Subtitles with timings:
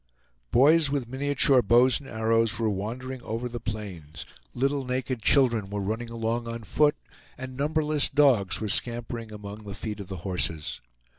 [0.49, 5.79] Boys with miniature bows and arrows were wandering over the plains, little naked children were
[5.79, 6.95] running along on foot,
[7.37, 10.81] and numberless dogs were scampering among the feet of the horses.